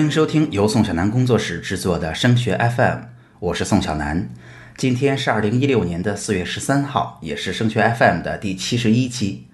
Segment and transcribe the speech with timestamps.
[0.00, 3.00] 欢迎收听由宋小南工作室制作的升学 FM，
[3.38, 4.30] 我是宋小南。
[4.78, 9.48] 今天是二零一六年的四月十三号，也是升学 FM 的第七十一期。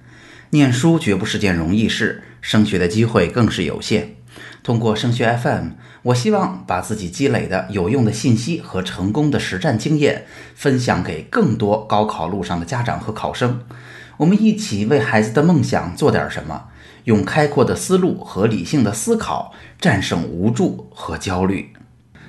[0.50, 4.14] 念书绝不是件容易事，升学的机会更是有限。
[4.62, 5.70] 通过升学 FM，
[6.02, 13.64] 我希望把自己积累的有用的信息和成功的实战经验分享给更多高考路上的家长和考生。
[14.18, 16.68] 我们一起为孩子的梦想做点什么，
[17.06, 21.72] 用开阔的思路和理性的思考战胜无助和焦虑。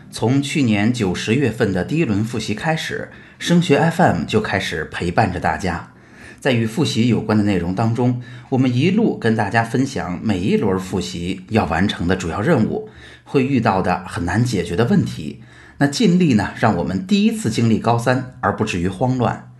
[0.09, 5.91] 从去年九十月份的第一轮复习开始，升学 FM 就开始陪伴着大家。
[6.39, 12.89] 在与复习有关的内容当中，我们一路跟大家分享每一轮复习要完成的主要任务，
[13.23, 15.41] 会遇到的很难解决的问题。
[15.79, 19.51] 那尽力呢，让我们第一次经历高三而不至于慌乱。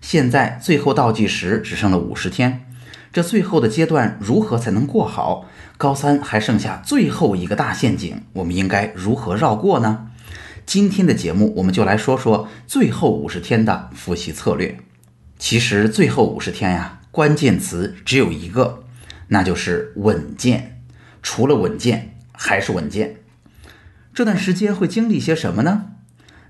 [0.00, 2.66] 现在最后倒计时只剩了五十天，
[3.12, 5.46] 这最后的阶段如何才能过好？
[5.76, 10.08] 高三还剩下最后一个大陷阱，我们应该如何绕过呢？
[10.64, 14.78] 今天的节目我们就来说说最后五十天的复习策略。
[15.38, 18.84] 其实最后五十天呀，关键词只有一个，
[19.28, 20.80] 那就是稳健。
[21.20, 23.16] 除了稳健，还是稳健。
[24.14, 25.91] 这段时间会经历些什么呢？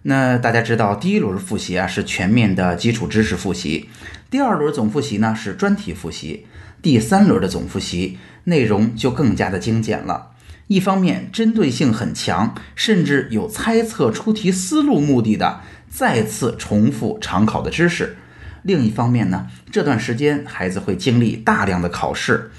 [0.03, 3.89] 那大家知道，第一轮复习啊是全面的基础知识复习，
[4.31, 6.47] 第二轮总复习呢是专题复习，
[6.81, 10.31] 第三轮的总复习内容就更加的精简了。
[10.67, 18.17] 一方面针对性很强，甚至有猜测出题思路目的的再次重复常考的知识。
[18.63, 22.51] 另一方面呢，这段时间孩子会经历大量的考试，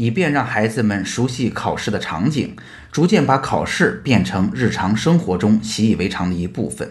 [0.00, 2.56] 以便让孩子们熟悉考试的场景，
[2.90, 6.90] 逐渐把考试变成日常生活中习以为常的一部分。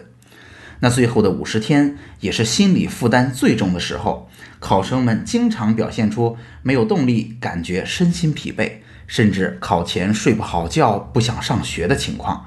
[0.78, 8.74] 那最后的五十天也是心理负担最重的时候，考生们经常表现出没有动力、感觉身心疲惫，
[9.08, 12.46] 甚至考前睡不好觉、不想上学的情况。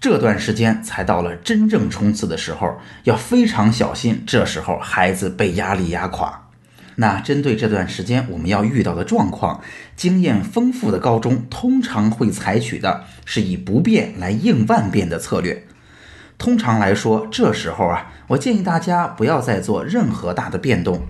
[0.00, 4.22] 这段时间才到了真正冲刺的时候，要非常小心。
[4.24, 6.43] 这时候孩子被压力压垮。
[6.96, 9.62] 那针对这段时间我们要遇到的状况，
[9.96, 15.66] 经验丰富的高中通常会采取的是以不变来应万变的策略。
[16.36, 21.02] 通常来说，这时候啊，我建议大家不要再做任何大的变动，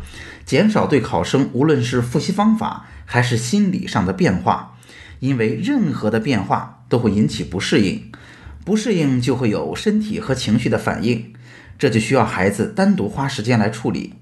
[0.44, 4.76] 减少对考生无论是复习方法还是心理上的变化，
[5.20, 8.10] 因为任何的变化都会引起不适应。
[8.64, 11.32] 不适应就会有身体和情绪的反应，
[11.78, 14.14] 这就需要孩子单独花时间来处理。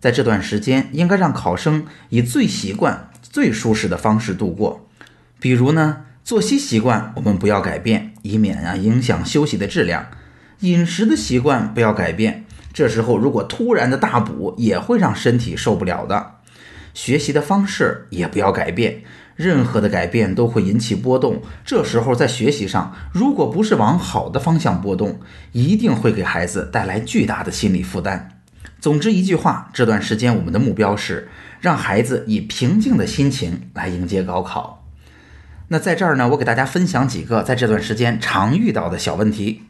[0.00, 4.88] 在这段时间，应该让考生以最习惯、最舒适的方式度过。
[5.40, 10.04] 比如呢，作息习惯我们不要改变，以免啊影响休息的质量；
[10.60, 16.34] 饮食的习惯不要改变，这时候如果突然的大补，也会让身体受不了的。
[16.94, 19.02] 学习的方式也不要改变。
[19.36, 25.20] 任何的改变都会引起波动，这时候在学习上，如果不是往好的方向波动，
[25.52, 28.37] 一定会给孩子带来巨大的心理负担。
[28.80, 31.28] 总之一句话，这段时间我们的目标是
[31.60, 34.86] 让孩子以平静的心情来迎接高考。
[35.68, 39.62] 那在这儿呢，我给大家分享几个在这段时间常遇到的小问题。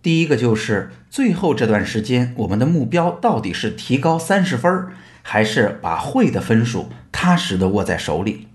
[0.00, 4.86] 第一个就是最后这段时间，我们的目标到底是提高三十分，
[5.22, 8.48] 还是把会的分数踏实的握在手里？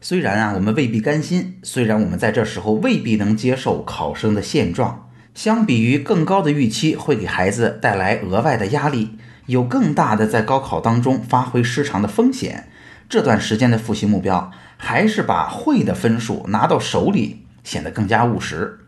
[0.00, 5.09] 虽然啊，我们未必甘心；虽然我们在这时候未必能接受考生的现状，
[5.42, 12.68] 相比于更高的预期，会给孩子带来额外的压力，有更大的在高考当中发挥失常的风险。
[13.08, 18.80] 这段时间的复习目标，还是把会的分数拿到手里，显得更加务实。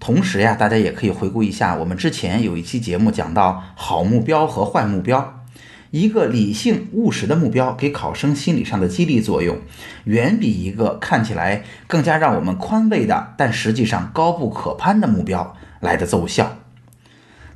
[0.00, 5.36] 同时呀，大家也可以回顾一下，我们之前有一期节目讲到好目标和坏目标。
[5.92, 9.58] 一个理性务实的目标给考生心理上的激励作用，
[10.04, 16.58] 远比一个看起来更加让我们宽慰的，但实际上高不可攀的目标来的奏效。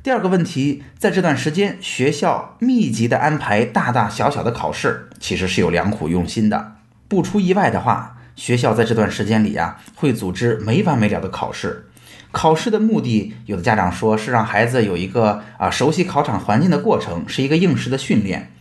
[0.03, 6.73] 第二个问题，在这段时间，学校密集的安排大大小小的考试，其实是有良苦用心的。
[7.07, 11.87] 不出意外的话，学校在这段时间里呀，会组织没完没了的考试。
[12.31, 18.51] 考试的目的，有的家长说是让孩子有一个啊熟悉考场环境的过程，是一个应试的训练。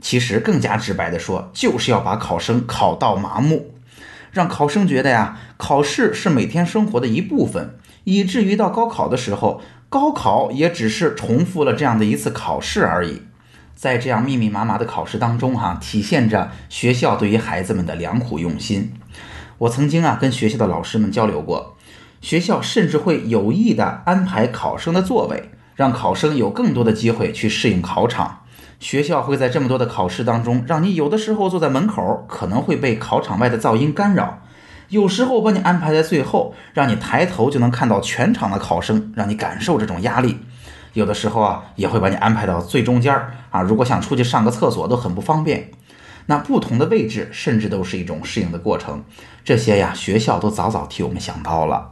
[0.00, 3.74] 其实更加直白的说，就是要把考生考到麻木，
[4.30, 13.22] 让考生觉得呀，考试是每天生活的一部分，以至于到高考的时候，高考也只是重复了这样的一次考试而已。
[13.74, 18.92] 在这样密密麻麻的考试当中，哈，体现着学校对于孩子们的良苦用心。
[19.58, 21.76] 我曾经啊跟学校的老师们交流过。
[22.20, 28.40] 学校甚至会有意的安排考生的座位，让考生有更多的机会去适应考场。
[28.80, 34.40] 学校会在这么多的考试当中，让你有的时候坐在门口，可能会被考场外的噪音干扰；
[34.88, 40.38] 有时候把你安排在最后，让你抬头就能看到全场的考生，让你感受这种压力。
[40.92, 45.70] 有的时候啊，也会把你安排到最中间儿啊，如果想出去上个厕所都很不方便。
[46.26, 49.04] 那不同的位置，甚至都是一种适应的过程。
[49.44, 51.90] 这些呀，学校都早早替我们想到了。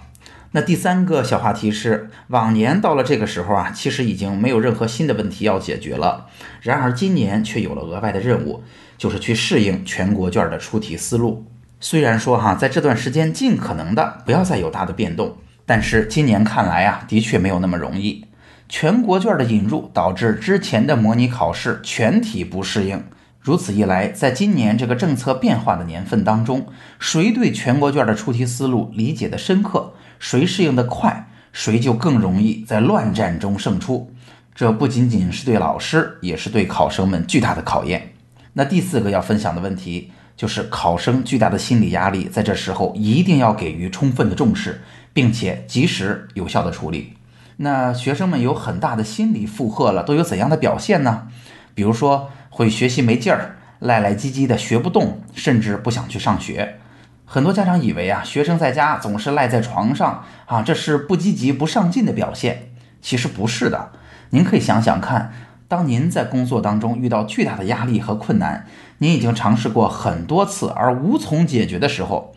[0.53, 6.27] 那第三个小话题是，往年到了这个时候啊，其实已经没有任何新的问题要解决了。
[6.61, 8.63] 然而今年却有了额外的任务，
[8.97, 11.45] 就是去适应全国卷的出题思路。
[11.85, 15.37] 虽然说哈，在这段时间尽可能的不要再有大的变动，
[15.67, 18.25] 但是今年看来啊，的确没有那么容易。
[18.69, 23.03] 全国卷的引入导致之前的模拟考试全体不适应，
[23.41, 26.69] 如此一来，在今年这个政策变化的年份当中，
[27.01, 34.15] 谁对全国卷的出题思路理解的深刻，谁适应的快，谁就更容易在乱战中胜出。
[34.55, 38.13] 这不仅仅是对老师，也是对考生们巨大的考验。
[38.53, 40.13] 那第四个要分享的问题。
[40.37, 44.83] 就是考生巨大的心理压力，在这时候一定要给予充分的重视，
[45.13, 47.15] 并且及时有效的处理。
[47.59, 51.29] 那学生们有很大的心理负荷了，都有怎样的表现呢？
[51.75, 56.79] 比如说会学习没劲儿，赖赖唧唧的学不动，甚至不想去上学。
[57.25, 62.71] 很多家长以为啊，学生在家总是赖在床上啊，这是不积极、不上进的表现。
[63.01, 63.93] 其实不是的，
[64.31, 65.33] 您可以想想看。
[65.73, 68.67] 当您在工作当中遇到巨大的压力和困难，
[68.99, 72.35] 您已经尝试过很多次而无从解决的时候，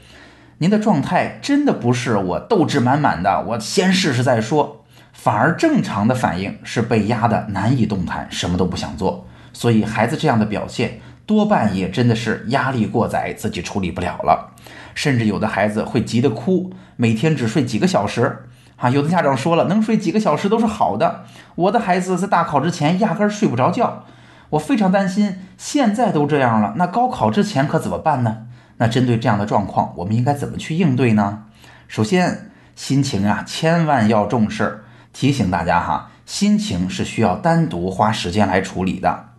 [0.60, 9.28] 您的状态真的不是我斗志满满的，我先试试再说，反而正常的反应是被压得难以动弹，什么都不想做。
[9.52, 14.54] 所以孩子这样的表现多半也真的是压力过载，自己处理不了了，
[14.94, 18.46] 甚至有的孩子会急得哭，每天只睡几个小时。
[18.78, 21.24] 啊，有的家长说了，能睡几个小时都是好的。
[21.56, 24.04] 我的孩子在大考之前压根儿睡不着觉，
[24.50, 25.40] 我非常担心。
[25.58, 28.48] 现在都这样了，那高考之前可怎么办呢？
[28.78, 31.44] 那针对这样的状况，我们应该怎么去应对呢？
[31.88, 34.84] 首先，心情啊，千万要重视。
[35.14, 39.30] 提醒大家哈，心情是需要单独花时间来处理的。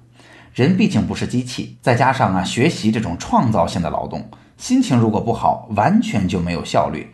[0.55, 7.13] 人毕竟不是机器，再加上啊，学习这种创造性的劳动，心情如果不好，完全就没有效率。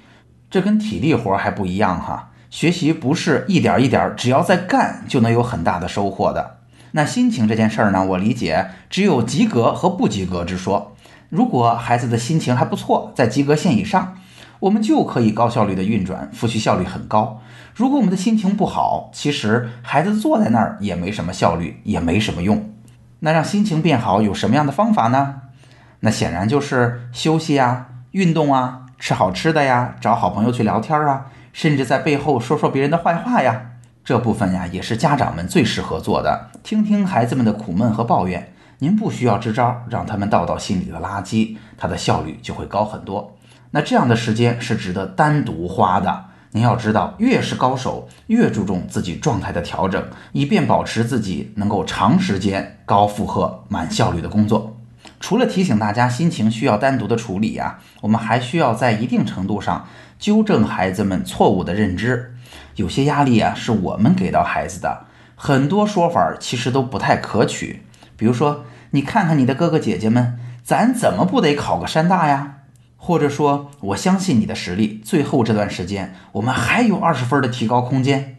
[0.52, 6.58] 这跟体力活还不一样哈，学习不是一点一点，只要在干就能有很大的收获的。
[6.90, 10.94] 那心情这件事儿呢，我理解只有及格和不及格之说。
[11.30, 14.18] 如果孩子的心情还不错，在及格线以上，
[14.60, 17.40] 我们就可以高效率的运转，复习效率很高。
[17.74, 22.70] 如果我们的心情不好，其实孩子坐在那儿也没什么效率，也没什么用。
[23.20, 25.36] 那让心情变好有什么样的方法呢？
[26.00, 28.80] 那显然就是休息啊，运动啊。
[29.02, 33.60] 吃好吃的呀，找好朋友去聊天啊，甚至在背后说说别人的坏话呀，
[34.04, 36.50] 这部分呀也是家长们最适合做的。
[36.62, 43.36] 听听孩子们的苦闷和抱怨，您不需要支招，让他们倒倒心里的垃圾，它的效率就会高很多。
[43.72, 46.26] 那这样的时间是值得单独花的。
[46.52, 50.00] 您要知道，越是高手，越注重自己状态的调整，
[50.30, 54.71] 以便保持自己能够长时间高负荷、满效率的工作。
[55.22, 59.86] 除了提醒大家心情需要单独的处理呀，我们还需要在一定程度上
[60.18, 62.34] 纠正孩子们错误的认知。
[62.74, 65.06] 有些压力啊是我们给到孩子的，
[65.36, 67.84] 很多说法其实都不太可取。
[68.16, 72.56] 比如说，你看看你的哥哥姐姐们，咱怎么不得考个山大呀？
[72.96, 78.38] 或者说，我相信你的实力，最后这段时间我们还有二十分的提高空间。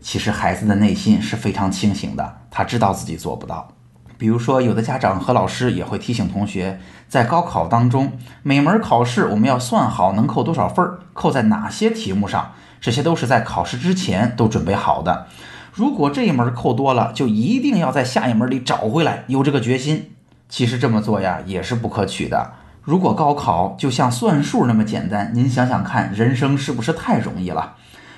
[0.00, 3.68] 其实孩子的内心是非常清醒的，他知道自己做不到。
[4.16, 6.78] 比如说，有的家长和老师也会提醒同学，
[7.08, 15.26] 在高考当中，每门考试我们要算好能扣多少分，扣在哪些题目上，这些都是在考试之前都准备好的。
[15.72, 20.12] 如果这一门扣多了，就一定要在下一门里找回来，有这个决心。
[20.48, 22.52] 其实这么做呀，也是不可取的。
[22.82, 27.74] 如果高考就像算数那么简单，您想想看，人生是不是太容易了？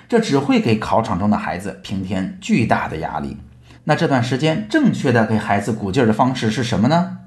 [0.08, 3.38] 这只会给考场中的孩子平添巨大的压力。
[3.88, 7.18] 那这段时间正确的给孩子鼓劲儿的方式是什么呢？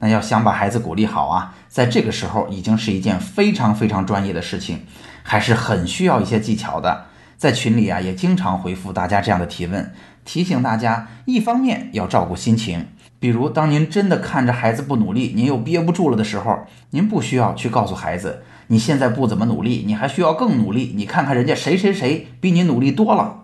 [0.00, 4.82] 那要想把孩子鼓励好啊，在这个时候已经是一件非常非常专业的事情，
[5.22, 7.06] 还是很需要一些技巧的。
[7.38, 9.90] 在群里啊，也经常回复大家这样的提问，
[10.26, 12.88] 提醒大家，一方面要照顾心情，
[13.18, 23.41] 比如当您真的看着孩子不努力，您又憋不住了的时候，您不需要去告诉孩子，你现在不怎么努力，你还需要更努力，你看看人家谁谁谁比你努力多了。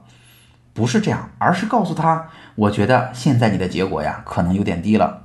[0.79, 5.25] 不是这样，而是告诉他，我觉得现在你的结果呀，可能有点低了。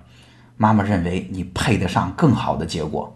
[0.58, 3.16] 妈妈认为你配得上更好的结果。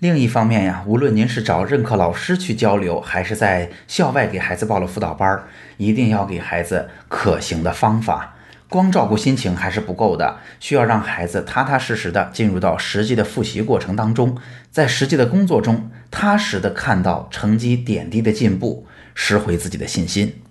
[0.00, 5.44] 另一方面呀，无论您是找任课老师去交流，还是在校外给孩子报了辅导班，
[5.76, 8.34] 一定要给孩子可行的方法。
[8.68, 14.36] 光照顾心情还是不够的，需要让孩子踏踏实实的进入到实际的复习过程当中，
[14.72, 20.42] 在实际的工作中踏实的看到成绩点滴的进步，拾回自己的信心。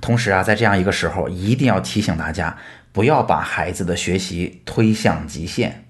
[0.00, 2.56] 同时啊，在这样一个时候，一定要提醒大家，
[2.92, 5.84] 不要把孩子的学习推向极限。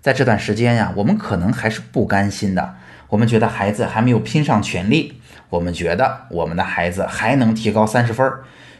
[0.00, 2.76] 在这段时间呀，我们可能还是不甘心的，
[3.08, 8.32] 我们觉得孩子还没有拼上全力，我们觉得我们的孩子还能提高三十分，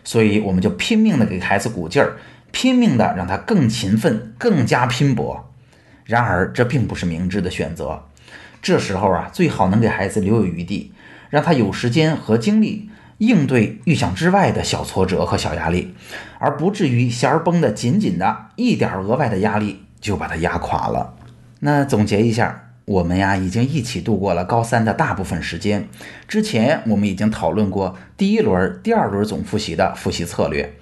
[0.04, 2.16] 所以我们就拼命的给孩子鼓劲儿，
[2.52, 5.52] 拼命的让他更勤奋、更加拼搏。
[6.04, 8.04] 然而，这并不是明智的选择。
[8.62, 10.92] 这时候啊，最好能给孩子留有余地，
[11.28, 12.89] 让他有时间和精力。
[13.20, 15.94] 应对预想之外的小挫折和小压力，
[16.38, 21.14] 而不至于弦儿绷得紧紧的，一点额外的压力就把它压垮了。
[21.58, 25.86] 那总结一下，我们呀已经一起度过了高三的大部分时间。
[26.26, 30.74] 之前我们已经讨论过第一轮、第二轮总复习的复习策略。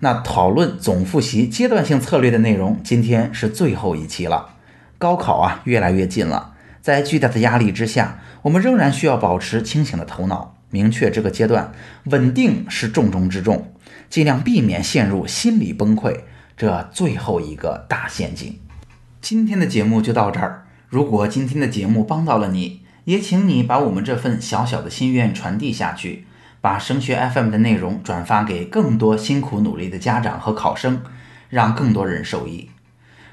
[0.00, 4.50] 那讨论总复习阶段性策略的内容，今天是最后一期了。
[4.98, 10.55] 高考啊越来越近了，在巨大的压力之下，我们仍然需要保持清醒的头脑。
[10.70, 11.72] 明确这个阶段
[12.04, 13.72] 稳定是重中之重，
[14.10, 16.20] 尽量避免陷入心理崩溃
[16.56, 18.58] 这最后一个大陷阱。
[19.20, 20.66] 今天的节目就到这儿。
[20.88, 26.26] 如果今天的节目帮到了你，也请你把我们这份小小的心愿传递下去，
[26.60, 31.02] 把升学 FM 的内容转发给更多辛苦努力的家长和考生，
[31.48, 32.70] 让更多人受益。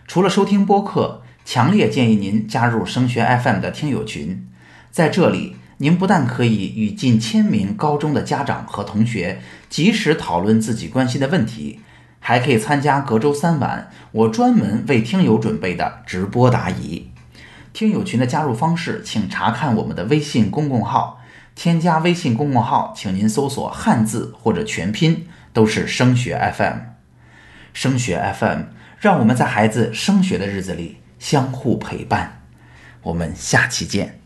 [0.08, 4.48] 除了收听播客，强烈建议您加入升学 FM 的听友群，
[4.92, 5.58] 在这里。
[5.84, 11.82] 您不但可以与近千名高中的家长和同学及时讨论自己关心的问题，
[12.22, 17.10] 还可以参加隔周三晚我专门为听友准备的直播答疑。
[17.74, 21.20] 听友群的加入方式，请查看我们的微信公共号。
[21.54, 26.78] 添加微信公共号，请您搜索汉字或者全拼，都是升学 FM。
[27.74, 28.62] 升学 FM，
[29.02, 32.42] 让我们在孩子升学的日子里相互陪伴。
[33.02, 34.23] 我们下期见。